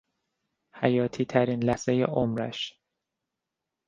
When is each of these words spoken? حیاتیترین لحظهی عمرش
حیاتیترین 0.73 1.63
لحظهی 1.63 2.03
عمرش 2.03 2.73